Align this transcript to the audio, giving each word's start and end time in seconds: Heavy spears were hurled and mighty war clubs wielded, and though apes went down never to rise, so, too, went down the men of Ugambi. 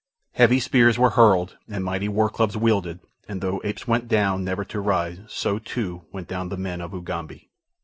Heavy 0.31 0.59
spears 0.59 0.97
were 0.97 1.11
hurled 1.11 1.59
and 1.67 1.83
mighty 1.83 2.07
war 2.07 2.27
clubs 2.27 2.57
wielded, 2.57 3.01
and 3.27 3.39
though 3.39 3.61
apes 3.63 3.87
went 3.87 4.07
down 4.07 4.43
never 4.43 4.65
to 4.65 4.79
rise, 4.81 5.19
so, 5.27 5.59
too, 5.59 6.05
went 6.11 6.27
down 6.27 6.49
the 6.49 6.57
men 6.57 6.81
of 6.81 6.91
Ugambi. 6.91 7.51